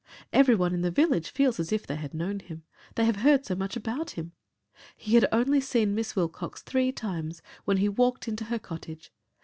Every 0.33 0.55
one 0.55 0.73
in 0.73 0.81
the 0.81 0.89
village 0.89 1.29
feels 1.29 1.59
as 1.59 1.71
if 1.71 1.85
they 1.85 1.95
had 1.97 2.15
known 2.15 2.39
him. 2.39 2.63
They 2.95 3.05
have 3.05 3.17
heard 3.17 3.45
so 3.45 3.53
much 3.53 3.75
about 3.75 4.09
him. 4.17 4.31
He 4.97 5.13
had 5.13 5.27
only 5.31 5.61
seen 5.61 5.93
Miss 5.93 6.15
Wilcox 6.15 6.63
three 6.63 6.91
times 6.91 7.43
when 7.65 7.77
he 7.77 7.87
walked 7.87 8.27
into 8.27 8.45
her 8.45 8.57
cottage. 8.57 9.11